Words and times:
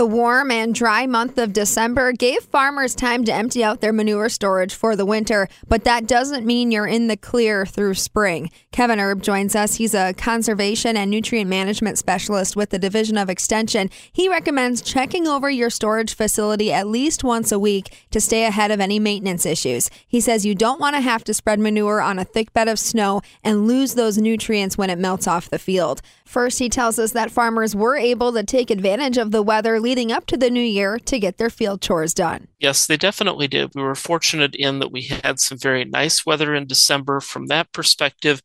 The 0.00 0.06
warm 0.06 0.50
and 0.50 0.74
dry 0.74 1.06
month 1.06 1.36
of 1.36 1.52
December 1.52 2.12
gave 2.12 2.44
farmers 2.44 2.94
time 2.94 3.22
to 3.26 3.34
empty 3.34 3.62
out 3.62 3.82
their 3.82 3.92
manure 3.92 4.30
storage 4.30 4.74
for 4.74 4.96
the 4.96 5.04
winter, 5.04 5.46
but 5.68 5.84
that 5.84 6.06
doesn't 6.06 6.46
mean 6.46 6.70
you're 6.70 6.86
in 6.86 7.08
the 7.08 7.18
clear 7.18 7.66
through 7.66 7.92
spring. 7.96 8.50
Kevin 8.72 8.98
Erb 8.98 9.20
joins 9.20 9.54
us. 9.54 9.74
He's 9.74 9.92
a 9.92 10.14
conservation 10.14 10.96
and 10.96 11.10
nutrient 11.10 11.50
management 11.50 11.98
specialist 11.98 12.56
with 12.56 12.70
the 12.70 12.78
Division 12.78 13.18
of 13.18 13.28
Extension. 13.28 13.90
He 14.10 14.26
recommends 14.26 14.80
checking 14.80 15.26
over 15.26 15.50
your 15.50 15.68
storage 15.68 16.14
facility 16.14 16.72
at 16.72 16.86
least 16.86 17.22
once 17.22 17.52
a 17.52 17.58
week 17.58 17.94
to 18.10 18.22
stay 18.22 18.46
ahead 18.46 18.70
of 18.70 18.80
any 18.80 18.98
maintenance 18.98 19.44
issues. 19.44 19.90
He 20.08 20.22
says 20.22 20.46
you 20.46 20.54
don't 20.54 20.80
want 20.80 20.96
to 20.96 21.02
have 21.02 21.24
to 21.24 21.34
spread 21.34 21.60
manure 21.60 22.00
on 22.00 22.18
a 22.18 22.24
thick 22.24 22.54
bed 22.54 22.68
of 22.68 22.78
snow 22.78 23.20
and 23.44 23.66
lose 23.66 23.96
those 23.96 24.16
nutrients 24.16 24.78
when 24.78 24.88
it 24.88 24.98
melts 24.98 25.26
off 25.26 25.50
the 25.50 25.58
field. 25.58 26.00
First, 26.24 26.58
he 26.58 26.70
tells 26.70 26.98
us 26.98 27.12
that 27.12 27.30
farmers 27.30 27.76
were 27.76 27.96
able 27.96 28.32
to 28.32 28.44
take 28.44 28.70
advantage 28.70 29.18
of 29.18 29.30
the 29.30 29.42
weather 29.42 29.78
leading 29.90 30.12
up 30.12 30.24
to 30.24 30.36
the 30.36 30.48
new 30.48 30.62
year 30.62 31.00
to 31.00 31.18
get 31.18 31.36
their 31.36 31.50
field 31.50 31.82
chores 31.82 32.14
done. 32.14 32.46
Yes, 32.60 32.86
they 32.86 32.96
definitely 32.96 33.48
did. 33.48 33.72
We 33.74 33.82
were 33.82 33.96
fortunate 33.96 34.54
in 34.54 34.78
that 34.78 34.92
we 34.92 35.02
had 35.02 35.40
some 35.40 35.58
very 35.58 35.84
nice 35.84 36.24
weather 36.24 36.54
in 36.54 36.68
December 36.68 37.18
from 37.18 37.46
that 37.46 37.72
perspective 37.72 38.40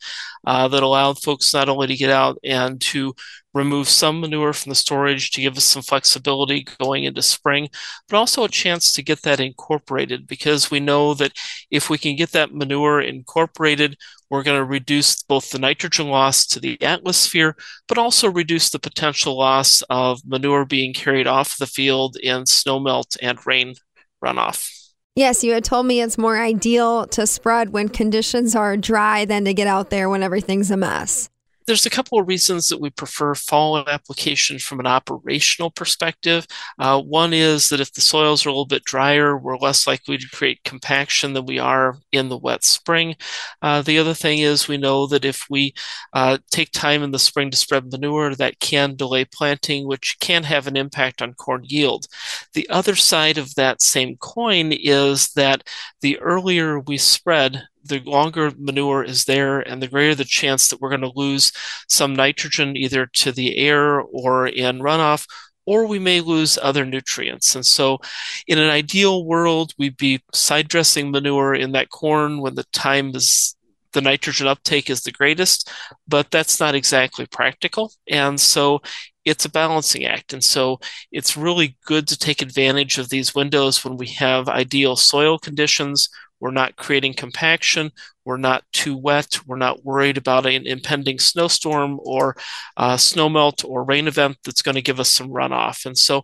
uh, 0.48 0.68
that 0.68 0.82
allowed 0.82 1.22
folks 1.22 1.54
not 1.54 1.70
only 1.70 1.86
to 1.86 1.96
get 1.96 2.10
out 2.10 2.40
and 2.44 2.82
to 2.82 3.14
remove 3.56 3.88
some 3.88 4.20
manure 4.20 4.52
from 4.52 4.70
the 4.70 4.76
storage 4.76 5.32
to 5.32 5.42
give 5.42 5.58
us 5.58 5.64
some 5.64 5.82
flexibility 5.82 6.68
going 6.80 7.06
into 7.06 7.22
spring, 7.22 7.70
but 8.10 8.18
also 8.18 8.44
a 8.44 8.50
chance 8.50 8.92
to 8.92 9.02
get 9.02 9.22
that 9.22 9.40
incorporated 9.40 10.28
because 10.28 10.70
we 10.70 10.80
know 10.80 11.14
that 11.14 11.32
if 11.72 11.90
we 11.90 11.98
can 11.98 12.18
get 12.18 12.34
that 12.34 12.54
manure 12.54 13.02
incorporated, 13.02 13.98
we're 14.30 14.44
going 14.44 14.60
to 14.60 14.66
reduce 14.66 15.24
both 15.24 15.50
the 15.50 15.60
nitrogen 15.60 16.10
loss 16.10 16.46
to 16.48 16.60
the 16.60 16.80
atmosphere, 16.82 17.56
but 17.88 17.98
also 17.98 18.30
reduce 18.30 18.70
the 18.70 18.80
potential 18.80 19.38
loss 19.38 19.82
of 19.90 20.20
manure 20.26 20.66
being 20.66 20.94
carried 20.94 21.26
off 21.26 21.58
the 21.58 21.66
field 21.66 22.18
in 22.22 22.44
snowmelt 22.44 23.16
and 23.22 23.40
rain 23.48 23.76
runoff. 24.24 24.70
Yes, 25.16 25.46
you 25.46 25.54
had 25.54 25.64
told 25.64 25.86
me 25.86 26.02
it's 26.02 26.18
more 26.18 26.38
ideal 26.38 27.08
to 27.08 27.26
spread 27.26 27.70
when 27.70 27.88
conditions 27.88 28.54
are 28.54 28.76
dry 28.76 29.24
than 29.24 29.46
to 29.46 29.54
get 29.54 29.66
out 29.66 29.90
there 29.90 30.10
when 30.10 30.24
everything's 30.24 30.72
a 30.72 30.76
mess 30.76 31.30
there's 31.68 31.86
a 31.86 31.90
couple 31.90 32.20
of 32.20 32.28
reasons 32.28 32.70
that 32.70 32.80
we 32.80 32.90
prefer 32.90 33.34
fall 33.36 33.78
application 33.88 34.60
from 34.60 34.80
an 34.80 34.88
operational 34.88 35.72
perspective. 35.72 36.46
Uh, 36.80 37.02
one 37.02 37.34
is 37.34 37.70
that 37.70 37.80
if 37.80 37.94
the 37.94 38.02
soils 38.02 38.46
are 38.46 38.50
a 38.50 38.52
little 38.52 38.66
bit 38.66 38.84
drier, 38.84 39.38
we're 39.38 39.58
less 39.58 39.88
likely 39.88 40.18
to 40.18 40.30
create 40.30 40.64
compaction 40.64 41.34
than 41.34 41.46
we 41.46 41.60
are 41.60 41.98
in 42.12 42.30
the 42.30 42.38
wet 42.38 42.64
spring. 42.64 43.16
Uh, 43.62 43.82
the 43.82 43.98
other 43.98 44.14
thing 44.14 44.40
is 44.40 44.68
we 44.68 44.78
know 44.78 45.08
that 45.08 45.26
if 45.26 45.46
we 45.50 45.74
uh, 46.14 46.38
take 46.52 46.72
time 46.72 47.04
in 47.04 47.12
the 47.12 47.20
spring 47.20 47.50
to 47.50 47.58
spread 47.58 47.92
manure, 47.92 48.36
that 48.36 48.60
can 48.60 48.96
delay 48.96 49.26
planting, 49.26 49.88
which 49.88 50.18
can 50.20 50.44
have 50.44 50.68
an 50.68 50.78
impact 50.78 51.22
on 51.22 51.34
corn 51.34 51.64
yield. 51.64 52.08
The 52.54 52.70
other 52.70 52.96
side 52.96 53.38
of 53.38 53.56
that 53.56 53.82
same 53.82 54.18
coin 54.18 54.72
is 54.72 55.30
that 55.34 55.64
the 56.02 56.20
earlier 56.20 56.80
we 56.80 56.98
spread, 56.98 57.64
the 57.86 58.00
longer 58.00 58.52
manure 58.58 59.04
is 59.04 59.26
there 59.26 59.60
and 59.60 59.82
the 59.82 59.88
greater 59.88 60.16
the 60.16 60.24
chance 60.26 60.68
that 60.68 60.82
we're 60.82 60.90
going 60.90 61.02
to 61.02 61.12
lose 61.16 61.52
some 61.88 62.16
nitrogen 62.16 62.76
either 62.76 63.06
to 63.06 63.32
the 63.32 63.58
air 63.58 64.02
or 64.02 64.48
in 64.48 64.80
runoff 64.80 65.26
or 65.66 65.88
we 65.88 66.00
may 66.00 66.22
lose 66.22 66.60
other 66.62 66.86
nutrients. 66.86 67.56
And 67.56 67.66
so, 67.66 68.00
in 68.48 68.60
an 68.60 68.70
ideal 68.70 69.26
world, 69.26 69.74
we'd 69.78 69.98
be 69.98 70.22
side 70.34 70.68
dressing 70.68 71.12
manure 71.12 71.56
in 71.56 71.72
that 71.74 71.90
corn 71.90 72.40
when 72.42 72.56
the 72.56 72.66
time 72.72 73.16
is 73.16 73.56
the 73.94 74.02
nitrogen 74.02 74.46
uptake 74.48 74.90
is 74.90 75.02
the 75.02 75.12
greatest, 75.12 75.72
but 76.08 76.30
that's 76.30 76.60
not 76.60 76.76
exactly 76.76 77.26
practical. 77.26 77.92
And 78.08 78.40
so, 78.40 78.82
it's 79.24 79.46
a 79.46 79.50
balancing 79.50 80.06
act. 80.06 80.34
And 80.34 80.44
so, 80.44 80.80
it's 81.12 81.38
really 81.38 81.78
good 81.86 82.08
to 82.10 82.18
take 82.18 82.42
advantage 82.42 82.98
of 82.98 83.10
these 83.10 83.34
windows 83.34 83.84
when 83.84 83.98
we 83.98 84.08
have 84.10 84.48
ideal 84.48 84.96
soil 84.96 85.40
conditions 85.40 86.10
we're 86.46 86.52
not 86.52 86.76
creating 86.76 87.16
compaction. 87.16 87.92
We're 88.24 88.38
not 88.38 88.64
too 88.72 88.96
wet. 88.96 89.40
We're 89.48 89.56
not 89.56 89.84
worried 89.84 90.16
about 90.16 90.46
an 90.46 90.68
impending 90.68 91.18
snowstorm 91.18 92.00
or 92.04 92.38
uh, 92.78 92.98
snowmelt 92.98 93.66
or 93.66 93.84
rain 93.84 94.08
event 94.08 94.38
that's 94.44 94.62
going 94.62 94.76
to 94.76 94.84
give 94.84 95.00
us 95.00 95.10
some 95.10 95.30
runoff. 95.30 95.88
And 95.88 95.98
so, 95.98 96.24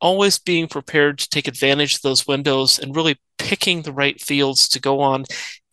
always 0.00 0.40
being 0.40 0.66
prepared 0.66 1.20
to 1.20 1.28
take 1.28 1.46
advantage 1.46 1.94
of 1.94 2.02
those 2.02 2.26
windows 2.26 2.80
and 2.80 2.96
really 2.96 3.20
picking 3.38 3.82
the 3.82 3.92
right 3.92 4.20
fields 4.20 4.68
to 4.70 4.80
go 4.80 4.98
on 4.98 5.24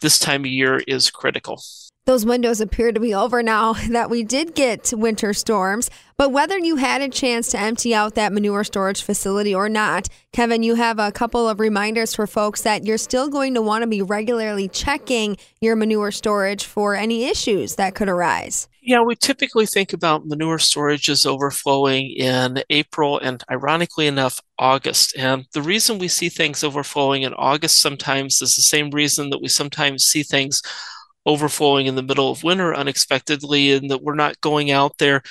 this 0.02 0.20
time 0.20 0.42
of 0.42 0.52
year 0.52 0.80
is 0.88 1.10
critical. 1.10 1.60
Those 2.08 2.26
windows 2.26 2.62
appear 2.62 2.94
to 2.94 3.02
be 3.02 3.14
over 3.14 3.44
now 3.44 3.74
that 3.90 4.10
we 4.10 4.24
did 4.24 4.56
get 4.56 4.94
winter 4.96 5.34
storms. 5.34 5.90
But 6.16 6.32
whether 6.32 6.58
you 6.58 6.78
had 6.78 7.02
a 7.02 7.10
chance 7.10 7.50
to 7.50 7.60
empty 7.60 7.94
out 7.94 8.16
that 8.16 8.32
manure 8.32 8.64
storage 8.64 9.02
facility 9.02 9.54
or 9.54 9.68
not, 9.68 10.08
Kevin, 10.32 10.64
you 10.64 10.76
have 10.76 11.00
a 11.00 11.12
couple 11.12 11.50
of 11.50 11.60
reminders 11.60 12.16
for 12.16 12.26
folks 12.26 12.62
that 12.62 12.86
you're 12.86 12.98
still 12.98 13.28
going 13.28 13.54
to 13.56 13.62
want 13.62 13.84
to 13.84 13.88
be 13.88 14.02
regularly 14.02 14.70
checking 14.70 15.36
your 15.60 15.76
manure 15.76 16.12
storage 16.12 16.64
for 16.64 16.96
any 16.96 17.26
issues 17.26 17.76
that 17.76 17.94
could 17.94 18.08
arise. 18.08 18.70
Yeah, 18.82 19.02
we 19.02 19.18
typically 19.18 19.66
think 19.66 19.92
about 19.92 20.26
manure 20.26 20.60
storage 20.60 21.10
as 21.10 21.26
overflowing 21.26 22.12
in 22.12 22.64
April 22.70 23.20
and, 23.20 23.44
ironically 23.52 24.08
enough, 24.08 24.40
August. 24.58 25.14
And 25.18 25.46
the 25.52 25.62
reason 25.62 26.00
we 26.00 26.08
see 26.08 26.30
things 26.30 26.64
overflowing 26.64 27.24
in 27.24 27.34
August 27.34 27.82
sometimes 27.82 28.42
is 28.42 28.56
the 28.56 28.62
same 28.62 28.92
reason 28.92 29.30
that 29.32 29.42
we 29.42 29.50
sometimes 29.50 30.06
see 30.06 30.24
things 30.24 30.62
overflowing 31.28 31.86
in 31.86 31.96
the 31.96 32.02
middle 32.02 32.32
of 32.32 32.44
winter 32.44 32.74
unexpectedly, 32.74 33.74
and 33.74 33.92
that 33.92 34.02
we're 34.02 34.16
not 34.16 34.42
going 34.42 34.72
out 34.72 34.98
there 34.98 35.22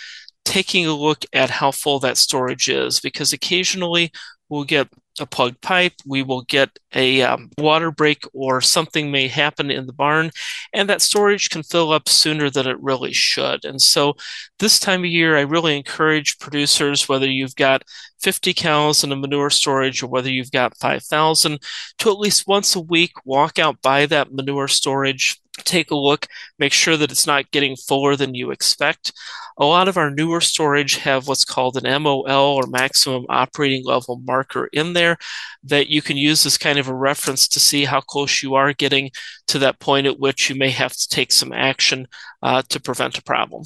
taking 0.44 0.86
a 0.86 0.94
look 0.94 1.24
at 1.32 1.50
how 1.50 1.72
full 1.72 1.98
that 1.98 2.16
storage 2.16 2.68
is 2.68 3.00
because 3.00 3.32
occasionally 3.32 4.12
we'll 4.48 4.64
get 4.64 4.88
a 5.18 5.26
plugged 5.26 5.60
pipe, 5.60 5.94
we 6.06 6.22
will 6.22 6.42
get 6.42 6.78
a 6.94 7.22
um, 7.22 7.50
water 7.58 7.90
break, 7.90 8.24
or 8.32 8.60
something 8.60 9.10
may 9.10 9.28
happen 9.28 9.70
in 9.70 9.86
the 9.86 9.92
barn, 9.92 10.30
and 10.72 10.88
that 10.88 11.02
storage 11.02 11.48
can 11.50 11.62
fill 11.62 11.92
up 11.92 12.08
sooner 12.08 12.50
than 12.50 12.66
it 12.66 12.80
really 12.80 13.12
should. 13.12 13.64
And 13.64 13.80
so, 13.80 14.14
this 14.58 14.78
time 14.78 15.00
of 15.00 15.06
year, 15.06 15.36
I 15.36 15.42
really 15.42 15.76
encourage 15.76 16.38
producers, 16.38 17.08
whether 17.08 17.28
you've 17.28 17.56
got 17.56 17.82
50 18.20 18.54
cows 18.54 19.04
in 19.04 19.12
a 19.12 19.16
manure 19.16 19.50
storage 19.50 20.02
or 20.02 20.08
whether 20.08 20.30
you've 20.30 20.52
got 20.52 20.76
5,000, 20.76 21.58
to 21.98 22.10
at 22.10 22.18
least 22.18 22.46
once 22.46 22.76
a 22.76 22.80
week 22.80 23.12
walk 23.24 23.58
out 23.58 23.80
by 23.82 24.06
that 24.06 24.32
manure 24.32 24.68
storage, 24.68 25.40
take 25.66 25.90
a 25.90 25.96
look, 25.96 26.26
make 26.58 26.72
sure 26.72 26.96
that 26.96 27.10
it's 27.10 27.26
not 27.26 27.50
getting 27.50 27.76
fuller 27.76 28.16
than 28.16 28.34
you 28.34 28.50
expect. 28.50 29.12
A 29.58 29.64
lot 29.64 29.88
of 29.88 29.96
our 29.96 30.10
newer 30.10 30.40
storage 30.40 30.96
have 30.96 31.28
what's 31.28 31.44
called 31.44 31.76
an 31.76 32.02
MOL 32.02 32.56
or 32.56 32.66
maximum 32.66 33.26
operating 33.28 33.84
level 33.84 34.20
marker 34.24 34.68
in 34.72 34.92
there 34.92 35.16
that 35.64 35.88
you 35.88 36.02
can 36.02 36.16
use 36.16 36.46
as 36.46 36.58
kind 36.58 36.78
of 36.78 36.88
a 36.88 36.94
reference 36.94 37.48
to 37.48 37.60
see 37.60 37.84
how 37.84 38.00
close 38.00 38.42
you 38.42 38.54
are 38.54 38.72
getting 38.72 39.10
to 39.48 39.58
that 39.58 39.80
point 39.80 40.06
at 40.06 40.18
which 40.18 40.48
you 40.48 40.56
may 40.56 40.70
have 40.70 40.92
to 40.92 41.08
take 41.08 41.32
some 41.32 41.52
action 41.52 42.06
uh, 42.42 42.62
to 42.68 42.80
prevent 42.80 43.18
a 43.18 43.22
problem. 43.22 43.62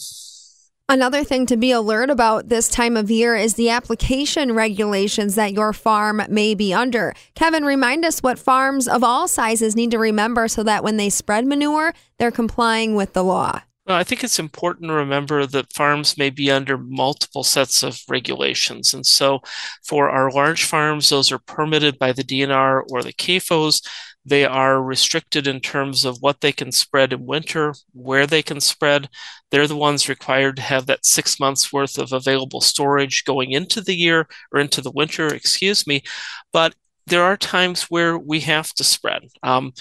Another 0.90 1.22
thing 1.22 1.46
to 1.46 1.56
be 1.56 1.70
alert 1.70 2.10
about 2.10 2.48
this 2.48 2.68
time 2.68 2.96
of 2.96 3.12
year 3.12 3.36
is 3.36 3.54
the 3.54 3.70
application 3.70 4.52
regulations 4.52 5.36
that 5.36 5.52
your 5.52 5.72
farm 5.72 6.20
may 6.28 6.52
be 6.56 6.74
under. 6.74 7.14
Kevin, 7.36 7.64
remind 7.64 8.04
us 8.04 8.24
what 8.24 8.40
farms 8.40 8.88
of 8.88 9.04
all 9.04 9.28
sizes 9.28 9.76
need 9.76 9.92
to 9.92 10.00
remember 10.00 10.48
so 10.48 10.64
that 10.64 10.82
when 10.82 10.96
they 10.96 11.08
spread 11.08 11.46
manure, 11.46 11.94
they're 12.18 12.32
complying 12.32 12.96
with 12.96 13.12
the 13.12 13.22
law. 13.22 13.60
Well, 13.90 13.98
I 13.98 14.04
think 14.04 14.22
it's 14.22 14.38
important 14.38 14.86
to 14.86 14.94
remember 14.94 15.46
that 15.46 15.72
farms 15.72 16.16
may 16.16 16.30
be 16.30 16.48
under 16.48 16.78
multiple 16.78 17.42
sets 17.42 17.82
of 17.82 18.00
regulations. 18.08 18.94
And 18.94 19.04
so 19.04 19.40
for 19.84 20.08
our 20.08 20.30
large 20.30 20.62
farms, 20.62 21.08
those 21.08 21.32
are 21.32 21.40
permitted 21.40 21.98
by 21.98 22.12
the 22.12 22.22
DNR 22.22 22.84
or 22.88 23.02
the 23.02 23.12
CAFOs. 23.12 23.84
They 24.24 24.44
are 24.44 24.80
restricted 24.80 25.48
in 25.48 25.58
terms 25.58 26.04
of 26.04 26.18
what 26.20 26.40
they 26.40 26.52
can 26.52 26.70
spread 26.70 27.12
in 27.12 27.26
winter, 27.26 27.74
where 27.92 28.28
they 28.28 28.42
can 28.42 28.60
spread. 28.60 29.08
They're 29.50 29.66
the 29.66 29.74
ones 29.74 30.08
required 30.08 30.54
to 30.56 30.62
have 30.62 30.86
that 30.86 31.04
six 31.04 31.40
months 31.40 31.72
worth 31.72 31.98
of 31.98 32.12
available 32.12 32.60
storage 32.60 33.24
going 33.24 33.50
into 33.50 33.80
the 33.80 33.96
year 33.96 34.28
or 34.52 34.60
into 34.60 34.80
the 34.80 34.92
winter, 34.92 35.34
excuse 35.34 35.84
me. 35.88 36.04
But 36.52 36.76
there 37.08 37.24
are 37.24 37.36
times 37.36 37.90
where 37.90 38.16
we 38.16 38.38
have 38.38 38.72
to 38.74 38.84
spread. 38.84 39.24
Um, 39.42 39.72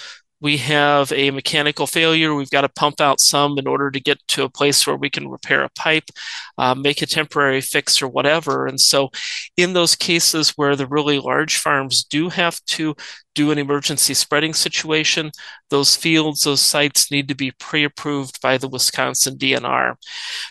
we 0.42 0.58
have 0.58 1.12
a 1.12 1.32
mechanical 1.32 1.86
failure. 1.86 2.34
We've 2.34 2.50
got 2.50 2.62
to 2.62 2.70
pump 2.70 3.02
out 3.02 3.20
some 3.20 3.58
in 3.58 3.68
order 3.68 3.92
to 3.92 4.00
get 4.00 4.20
to 4.30 4.44
a 4.44 4.50
place 4.50 4.86
where 4.88 4.96
we 4.96 5.10
can 5.10 5.28
repair 5.28 5.64
a 5.64 5.70
pipe, 5.70 6.10
uh, 6.58 6.76
make 6.76 7.02
a 7.02 7.06
temporary 7.06 7.62
fix, 7.62 8.02
or 8.02 8.08
whatever. 8.08 8.66
And 8.66 8.80
so, 8.80 9.10
in 9.58 9.74
those 9.74 9.96
cases 9.96 10.52
where 10.52 10.76
the 10.76 10.88
really 10.88 11.20
large 11.20 11.58
farms 11.58 12.04
do 12.04 12.30
have 12.30 12.64
to 12.66 12.96
do 13.36 13.52
an 13.52 13.58
emergency 13.58 14.14
spreading 14.14 14.54
situation, 14.54 15.32
those 15.70 15.96
fields, 15.96 16.44
those 16.44 16.62
sites 16.62 17.12
need 17.12 17.28
to 17.28 17.36
be 17.36 17.52
pre 17.52 17.84
approved 17.84 18.42
by 18.42 18.58
the 18.58 18.68
Wisconsin 18.68 19.38
DNR. 19.38 19.96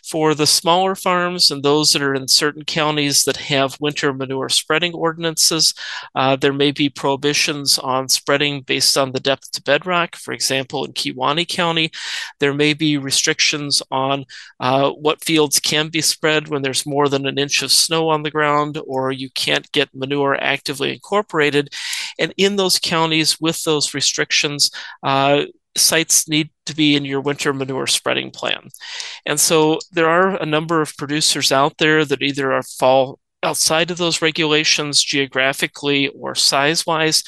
For 0.09 0.35
the 0.35 0.47
smaller 0.47 0.95
farms 0.95 1.51
and 1.51 1.63
those 1.63 1.91
that 1.93 2.03
are 2.03 2.15
in 2.15 2.29
certain 2.29 2.65
counties 2.65 3.25
that 3.25 3.37
have 3.37 3.77
winter 3.81 4.13
manure 4.13 4.49
spreading 4.49 4.95
ordinances, 4.95 5.75
uh, 6.15 6.37
there 6.37 6.53
may 6.53 6.71
be 6.71 6.89
prohibitions 6.89 7.79
on 7.79 8.09
spreading 8.09 8.63
based 8.63 8.97
on 8.97 9.13
the 9.13 9.21
depth 9.21 9.51
to 9.53 9.63
bedrock. 9.63 10.17
For 10.17 10.33
example, 10.33 10.85
in 10.85 10.93
Kewaunee 10.93 11.49
County, 11.49 11.91
there 12.39 12.55
may 12.55 12.75
be 12.75 12.97
restrictions 12.97 13.83
on 13.91 14.25
uh, 14.61 14.91
what 14.91 15.25
fields 15.25 15.59
can 15.61 15.89
be 15.89 16.01
spread 16.01 16.49
when 16.49 16.63
there's 16.63 16.87
more 16.87 17.09
than 17.09 17.27
an 17.27 17.39
inch 17.39 17.63
of 17.63 17.73
snow 17.73 18.09
on 18.09 18.23
the 18.23 18.31
ground, 18.31 18.81
or 18.87 19.11
you 19.11 19.31
can't 19.31 19.71
get 19.73 19.95
manure 19.95 20.37
actively 20.41 20.93
incorporated. 20.93 21.75
And 22.19 22.33
in 22.37 22.57
those 22.57 22.78
counties 22.83 23.41
with 23.41 23.63
those 23.63 23.95
restrictions, 23.95 24.71
uh, 25.03 25.45
sites 25.77 26.29
need 26.29 26.51
to 26.67 26.75
be 26.75 26.97
in 26.97 27.05
your 27.05 27.21
winter 27.21 27.53
manure 27.53 27.87
spreading 27.87 28.31
plan. 28.31 28.69
And 29.27 29.39
so 29.39 29.79
there 29.93 30.09
are 30.09 30.37
a 30.37 30.47
number 30.47 30.81
of 30.81 30.97
producers 30.97 31.53
out 31.53 31.79
there 31.79 32.05
that 32.05 32.23
either 32.23 32.53
are 32.53 32.63
fall 32.63 33.19
outside 33.43 33.91
of 33.91 33.99
those 33.99 34.21
regulations 34.21 35.03
geographically 35.03 36.09
or 36.09 36.35
size 36.35 36.87
wise. 36.87 37.23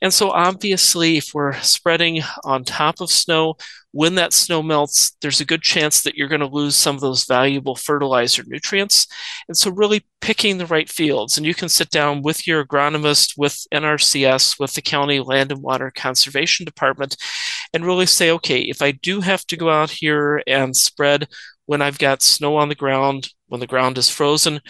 And 0.00 0.14
so, 0.14 0.30
obviously, 0.30 1.18
if 1.18 1.34
we're 1.34 1.58
spreading 1.60 2.22
on 2.44 2.64
top 2.64 3.00
of 3.00 3.10
snow, 3.10 3.56
when 3.92 4.14
that 4.14 4.32
snow 4.32 4.62
melts, 4.62 5.16
there's 5.20 5.40
a 5.40 5.44
good 5.44 5.62
chance 5.62 6.02
that 6.02 6.14
you're 6.14 6.28
going 6.28 6.40
to 6.40 6.46
lose 6.46 6.76
some 6.76 6.94
of 6.94 7.00
those 7.00 7.26
valuable 7.26 7.74
fertilizer 7.74 8.44
nutrients. 8.46 9.06
And 9.48 9.56
so, 9.56 9.70
really 9.70 10.06
picking 10.20 10.58
the 10.58 10.66
right 10.66 10.88
fields. 10.88 11.36
And 11.36 11.46
you 11.46 11.54
can 11.54 11.68
sit 11.68 11.90
down 11.90 12.22
with 12.22 12.46
your 12.46 12.64
agronomist, 12.64 13.36
with 13.36 13.66
NRCS, 13.74 14.58
with 14.58 14.74
the 14.74 14.82
County 14.82 15.20
Land 15.20 15.52
and 15.52 15.62
Water 15.62 15.92
Conservation 15.94 16.64
Department, 16.64 17.16
and 17.74 17.84
really 17.84 18.06
say, 18.06 18.30
okay, 18.30 18.60
if 18.60 18.80
I 18.80 18.92
do 18.92 19.20
have 19.20 19.44
to 19.46 19.56
go 19.56 19.68
out 19.68 19.90
here 19.90 20.42
and 20.46 20.76
spread 20.76 21.28
when 21.66 21.82
I've 21.82 21.98
got 21.98 22.22
snow 22.22 22.56
on 22.56 22.68
the 22.68 22.74
ground, 22.74 23.28
when 23.50 23.60
the 23.60 23.66
ground 23.66 23.98
is 23.98 24.08
frozen, 24.08 24.60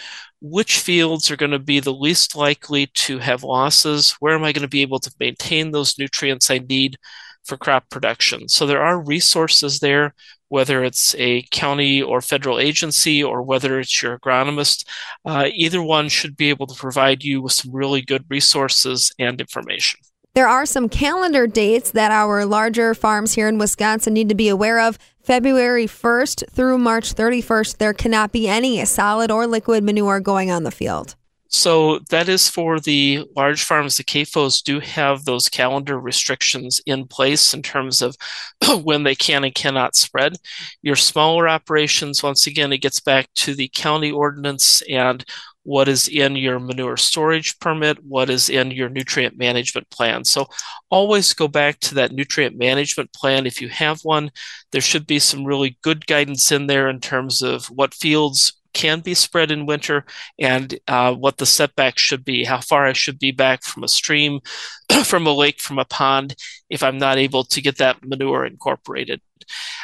which 0.41 0.79
fields 0.79 1.31
are 1.31 1.37
going 1.37 1.51
to 1.51 1.59
be 1.59 1.79
the 1.79 1.93
least 1.93 2.35
likely 2.35 2.87
to 2.87 3.19
have 3.19 3.43
losses? 3.43 4.11
Where 4.19 4.35
am 4.35 4.43
I 4.43 4.51
going 4.51 4.63
to 4.63 4.67
be 4.67 4.81
able 4.81 4.99
to 4.99 5.13
maintain 5.19 5.71
those 5.71 5.97
nutrients 5.97 6.51
I 6.51 6.57
need 6.57 6.97
for 7.45 7.57
crop 7.57 7.89
production? 7.89 8.49
So 8.49 8.65
there 8.65 8.83
are 8.83 9.01
resources 9.01 9.79
there, 9.79 10.13
whether 10.49 10.83
it's 10.83 11.15
a 11.17 11.43
county 11.51 12.01
or 12.01 12.21
federal 12.21 12.59
agency 12.59 13.23
or 13.23 13.41
whether 13.41 13.79
it's 13.79 14.01
your 14.01 14.19
agronomist. 14.19 14.85
Uh, 15.25 15.47
either 15.53 15.81
one 15.81 16.09
should 16.09 16.35
be 16.35 16.49
able 16.49 16.67
to 16.67 16.75
provide 16.75 17.23
you 17.23 17.41
with 17.41 17.53
some 17.53 17.71
really 17.73 18.01
good 18.01 18.25
resources 18.29 19.13
and 19.17 19.39
information. 19.39 19.99
There 20.33 20.47
are 20.47 20.65
some 20.65 20.87
calendar 20.87 21.45
dates 21.45 21.91
that 21.91 22.09
our 22.09 22.45
larger 22.45 22.93
farms 22.93 23.33
here 23.33 23.49
in 23.49 23.57
Wisconsin 23.57 24.13
need 24.13 24.29
to 24.29 24.35
be 24.35 24.47
aware 24.47 24.79
of. 24.79 24.97
February 25.21 25.87
1st 25.87 26.49
through 26.49 26.77
March 26.77 27.13
31st, 27.13 27.77
there 27.77 27.93
cannot 27.93 28.31
be 28.31 28.47
any 28.47 28.83
solid 28.85 29.29
or 29.29 29.45
liquid 29.45 29.83
manure 29.83 30.21
going 30.21 30.49
on 30.49 30.63
the 30.63 30.71
field. 30.71 31.15
So 31.49 31.99
that 32.11 32.29
is 32.29 32.47
for 32.47 32.79
the 32.79 33.27
large 33.35 33.63
farms. 33.63 33.97
The 33.97 34.05
CAFOs 34.05 34.63
do 34.63 34.79
have 34.79 35.25
those 35.25 35.49
calendar 35.49 35.99
restrictions 35.99 36.79
in 36.85 37.07
place 37.07 37.53
in 37.53 37.61
terms 37.61 38.01
of 38.01 38.15
when 38.83 39.03
they 39.03 39.15
can 39.15 39.43
and 39.43 39.53
cannot 39.53 39.97
spread. 39.97 40.37
Your 40.81 40.95
smaller 40.95 41.49
operations, 41.49 42.23
once 42.23 42.47
again, 42.47 42.71
it 42.71 42.77
gets 42.77 43.01
back 43.01 43.27
to 43.35 43.53
the 43.53 43.69
county 43.75 44.11
ordinance 44.11 44.81
and 44.89 45.25
what 45.63 45.87
is 45.87 46.07
in 46.07 46.35
your 46.35 46.59
manure 46.59 46.97
storage 46.97 47.59
permit, 47.59 48.03
what 48.03 48.29
is 48.29 48.49
in 48.49 48.71
your 48.71 48.89
nutrient 48.89 49.37
management 49.37 49.89
plan. 49.89 50.25
So 50.25 50.47
always 50.89 51.33
go 51.33 51.47
back 51.47 51.79
to 51.81 51.95
that 51.95 52.11
nutrient 52.11 52.57
management 52.57 53.13
plan. 53.13 53.45
If 53.45 53.61
you 53.61 53.69
have 53.69 53.99
one, 54.03 54.31
there 54.71 54.81
should 54.81 55.05
be 55.05 55.19
some 55.19 55.45
really 55.45 55.77
good 55.81 56.07
guidance 56.07 56.51
in 56.51 56.67
there 56.67 56.89
in 56.89 56.99
terms 56.99 57.41
of 57.41 57.65
what 57.67 57.93
fields 57.93 58.53
can 58.73 59.01
be 59.01 59.13
spread 59.13 59.51
in 59.51 59.65
winter 59.65 60.05
and 60.39 60.79
uh, 60.87 61.13
what 61.13 61.37
the 61.37 61.45
setback 61.45 61.97
should 61.97 62.23
be, 62.23 62.45
how 62.45 62.59
far 62.59 62.87
I 62.87 62.93
should 62.93 63.19
be 63.19 63.31
back 63.31 63.63
from 63.63 63.83
a 63.83 63.87
stream, 63.87 64.39
from 65.03 65.27
a 65.27 65.33
lake, 65.33 65.61
from 65.61 65.79
a 65.79 65.85
pond, 65.85 66.35
if 66.69 66.81
I'm 66.83 66.97
not 66.97 67.17
able 67.17 67.43
to 67.45 67.61
get 67.61 67.77
that 67.77 68.03
manure 68.03 68.45
incorporated. 68.45 69.21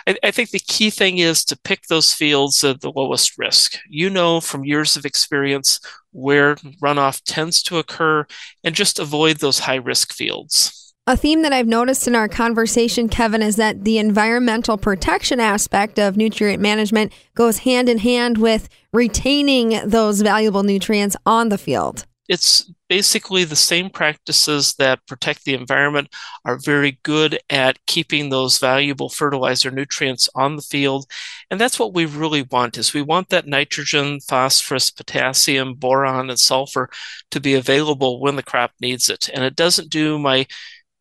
I, 0.08 0.18
I 0.24 0.32
think 0.32 0.50
the 0.52 0.60
key 0.60 0.90
thing 0.90 1.18
is 1.18 1.44
to 1.46 1.60
pick 1.60 1.84
those 1.84 2.14
fields 2.14 2.64
at 2.64 2.82
the 2.82 2.92
lowest 2.92 3.38
risk. 3.38 3.78
You 3.90 4.10
know 4.10 4.42
from 4.42 4.66
years 4.66 4.96
of 4.96 5.06
experience 5.06 5.80
where 6.12 6.56
runoff 6.82 7.22
tends 7.26 7.62
to 7.64 7.78
occur 7.78 8.26
and 8.64 8.76
just 8.76 9.00
avoid 9.00 9.38
those 9.38 9.60
high 9.60 9.76
risk 9.76 10.14
fields. 10.14 10.94
A 11.10 11.16
theme 11.16 11.42
that 11.44 11.54
I've 11.54 11.68
noticed 11.68 12.06
in 12.06 12.16
our 12.16 12.28
conversation, 12.28 13.08
Kevin, 13.08 13.42
is 13.42 13.56
that 13.56 13.86
the 13.86 13.98
environmental 13.98 14.78
protection 14.78 15.40
aspect 15.40 15.98
of 15.98 16.18
nutrient 16.18 16.62
management 16.62 17.14
goes 17.34 17.60
hand 17.60 17.88
in 17.88 18.00
hand 18.00 18.38
with 18.38 18.68
retaining 18.92 19.80
those 19.86 20.20
valuable 20.20 20.64
nutrients 20.64 21.16
on 21.26 21.48
the 21.48 21.58
field. 21.58 22.06
It's 22.28 22.70
basically 22.90 23.44
the 23.44 23.56
same 23.56 23.90
practices 23.90 24.76
that 24.76 25.06
protect 25.08 25.44
the 25.46 25.54
environment 25.54 26.08
are 26.46 26.58
very 26.58 27.00
good 27.04 27.40
at 27.50 27.86
keeping 27.86 28.30
those 28.30 28.60
valuable 28.60 29.10
fertilizer 29.10 29.72
nutrients 29.72 30.30
on 30.36 30.56
the 30.56 30.62
field 30.62 31.06
and 31.50 31.60
that's 31.60 31.80
what 31.80 31.94
we 31.94 32.06
really 32.06 32.42
want 32.44 32.78
is 32.78 32.94
we 32.94 33.02
want 33.02 33.30
that 33.30 33.48
nitrogen 33.48 34.20
phosphorus 34.20 34.90
potassium 34.92 35.74
boron 35.74 36.30
and 36.30 36.40
sulfur 36.40 36.90
to 37.32 37.40
be 37.40 37.54
available 37.54 38.20
when 38.20 38.36
the 38.36 38.44
crop 38.44 38.72
needs 38.82 39.10
it 39.10 39.30
and 39.34 39.44
it 39.44 39.56
doesn't 39.56 39.90
do 39.90 40.18
my 40.18 40.46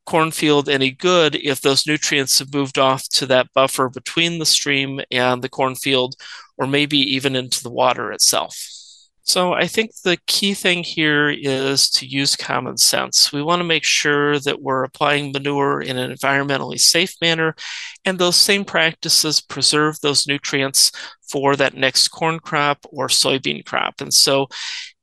cornfield 0.07 0.69
any 0.69 0.91
good 0.91 1.35
if 1.35 1.61
those 1.61 1.87
nutrients 1.87 2.39
have 2.39 2.55
moved 2.55 2.79
off 2.79 3.09
to 3.09 3.27
that 3.27 3.53
buffer 3.53 3.89
between 3.89 4.39
the 4.39 4.47
stream 4.47 5.01
and 5.11 5.43
the 5.43 5.49
cornfield, 5.49 6.15
or 6.57 6.67
maybe 6.67 6.97
even 6.99 7.37
into 7.37 7.63
the 7.63 7.71
water 7.71 8.13
itself. 8.13 8.86
So 9.27 9.55
I 9.55 9.67
think 9.67 9.91
the 10.05 10.19
key 10.29 10.55
thing 10.55 10.85
here 10.85 11.29
is 11.29 11.91
to 11.91 12.07
use 12.07 12.37
common 12.37 12.77
sense. 12.77 13.33
We 13.33 13.43
want 13.43 13.59
to 13.59 13.65
make 13.65 13.83
sure 13.83 14.39
that 14.39 14.63
we're 14.63 14.85
applying 14.85 15.33
manure 15.33 15.83
in 15.83 15.99
an 15.99 16.13
environmentally 16.13 16.79
safe 16.79 17.13
manner, 17.21 17.57
and 18.05 18.21
those 18.21 18.37
same 18.37 18.65
practices 18.65 19.41
preserve 19.41 19.99
those 20.01 20.29
nutrients 20.29 20.93
for 21.29 21.57
that 21.57 21.75
next 21.75 22.09
corn 22.09 22.39
crop 22.39 22.79
or 22.91 23.09
soybean 23.09 23.67
crop. 23.67 24.01
And 24.01 24.15
so 24.15 24.47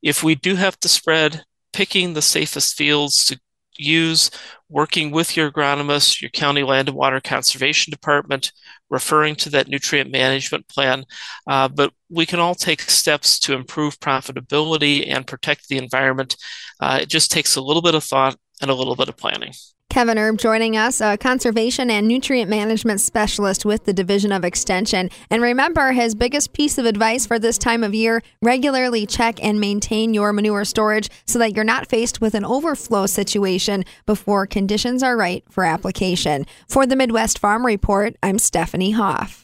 if 0.01 0.23
we 0.23 0.35
do 0.35 0.55
have 0.55 0.79
to 0.79 0.87
spread, 0.87 1.43
picking 1.73 2.13
the 2.13 2.21
safest 2.21 2.77
fields 2.77 3.25
to 3.25 3.39
use 3.77 4.29
working 4.69 5.11
with 5.11 5.37
your 5.37 5.51
agronomist, 5.51 6.21
your 6.21 6.31
county 6.31 6.63
land 6.63 6.89
and 6.89 6.97
water 6.97 7.21
conservation 7.21 7.91
department, 7.91 8.51
referring 8.89 9.35
to 9.35 9.49
that 9.49 9.67
nutrient 9.67 10.11
management 10.11 10.67
plan. 10.67 11.05
Uh, 11.47 11.67
but 11.67 11.93
we 12.09 12.25
can 12.25 12.39
all 12.39 12.55
take 12.55 12.81
steps 12.81 13.39
to 13.39 13.53
improve 13.53 13.99
profitability 13.99 15.07
and 15.07 15.27
protect 15.27 15.67
the 15.67 15.77
environment. 15.77 16.35
Uh, 16.79 16.99
it 17.01 17.09
just 17.09 17.31
takes 17.31 17.55
a 17.55 17.61
little 17.61 17.81
bit 17.81 17.95
of 17.95 18.03
thought 18.03 18.35
and 18.61 18.71
a 18.71 18.75
little 18.75 18.95
bit 18.95 19.09
of 19.09 19.17
planning. 19.17 19.53
Kevin 19.93 20.17
Erb 20.17 20.39
joining 20.39 20.75
us, 20.75 21.01
a 21.01 21.17
conservation 21.17 21.91
and 21.91 22.07
nutrient 22.07 22.49
management 22.49 22.99
specialist 22.99 23.63
with 23.63 23.85
the 23.85 23.93
Division 23.93 24.31
of 24.31 24.43
Extension. 24.43 25.11
And 25.29 25.43
remember, 25.43 25.91
his 25.91 26.15
biggest 26.15 26.51
piece 26.51 26.79
of 26.79 26.87
advice 26.87 27.27
for 27.27 27.37
this 27.37 27.59
time 27.59 27.83
of 27.83 27.93
year 27.93 28.23
regularly 28.41 29.05
check 29.05 29.37
and 29.43 29.59
maintain 29.59 30.15
your 30.15 30.33
manure 30.33 30.65
storage 30.65 31.11
so 31.27 31.37
that 31.37 31.55
you're 31.55 31.63
not 31.63 31.89
faced 31.89 32.21
with 32.21 32.33
an 32.33 32.43
overflow 32.43 33.05
situation 33.05 33.85
before 34.07 34.47
conditions 34.47 35.03
are 35.03 35.15
right 35.15 35.43
for 35.47 35.63
application. 35.63 36.47
For 36.67 36.87
the 36.87 36.95
Midwest 36.95 37.37
Farm 37.37 37.63
Report, 37.63 38.15
I'm 38.23 38.39
Stephanie 38.39 38.93
Hoff. 38.93 39.42